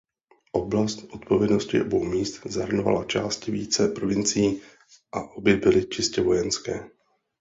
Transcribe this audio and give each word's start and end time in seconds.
Oblast 0.51 1.05
odpovědnosti 1.13 1.81
obou 1.81 2.03
míst 2.03 2.41
zahrnovala 2.45 3.03
části 3.05 3.51
více 3.51 3.87
provincií 3.87 4.61
a 5.11 5.21
obě 5.35 5.57
byly 5.57 5.85
čistě 5.85 6.21
vojenské. 6.21 6.89